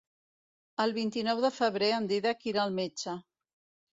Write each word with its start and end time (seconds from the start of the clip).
El 0.85 0.93
vint-i-nou 0.95 1.41
de 1.43 1.51
febrer 1.59 1.91
en 1.97 2.09
Dídac 2.11 2.43
irà 2.53 2.63
al 2.65 2.73
metge. 2.79 3.17